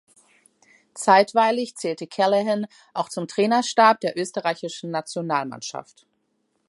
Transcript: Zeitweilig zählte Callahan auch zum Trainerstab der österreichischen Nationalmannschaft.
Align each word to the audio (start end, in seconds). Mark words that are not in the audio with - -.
Zeitweilig 0.95 1.75
zählte 1.75 2.07
Callahan 2.07 2.65
auch 2.95 3.07
zum 3.07 3.27
Trainerstab 3.27 3.99
der 3.99 4.17
österreichischen 4.17 4.89
Nationalmannschaft. 4.89 6.07